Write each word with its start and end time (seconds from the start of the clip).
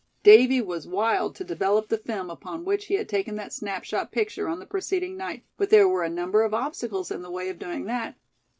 Davy 0.23 0.61
was 0.61 0.87
wild 0.87 1.35
to 1.35 1.43
develop 1.43 1.87
the 1.87 1.97
film 1.99 2.31
upon 2.31 2.65
which 2.65 2.85
he 2.87 2.95
had 2.95 3.07
taken 3.07 3.35
that 3.35 3.53
snapshot 3.53 4.11
picture 4.11 4.47
on 4.49 4.57
the 4.57 4.65
preceding 4.65 5.15
night; 5.15 5.43
but 5.57 5.69
there 5.69 5.87
were 5.87 6.03
a 6.03 6.09
number 6.09 6.41
of 6.41 6.55
obstacles 6.55 7.11
in 7.11 7.21
the 7.21 7.29
way 7.29 7.49
of 7.49 7.59
doing 7.59 7.85
that. 7.85 8.15